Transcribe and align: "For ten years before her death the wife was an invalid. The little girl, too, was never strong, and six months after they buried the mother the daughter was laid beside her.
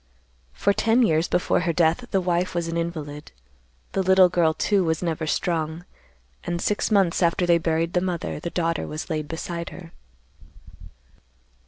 "For 0.53 0.73
ten 0.73 1.03
years 1.03 1.27
before 1.27 1.59
her 1.59 1.73
death 1.73 2.07
the 2.09 2.19
wife 2.21 2.55
was 2.55 2.67
an 2.67 2.75
invalid. 2.75 3.31
The 3.91 4.01
little 4.01 4.29
girl, 4.29 4.55
too, 4.55 4.83
was 4.83 5.03
never 5.03 5.27
strong, 5.27 5.85
and 6.43 6.59
six 6.59 6.89
months 6.89 7.21
after 7.21 7.45
they 7.45 7.59
buried 7.59 7.93
the 7.93 8.01
mother 8.01 8.39
the 8.39 8.49
daughter 8.49 8.87
was 8.87 9.11
laid 9.11 9.27
beside 9.27 9.69
her. 9.69 9.91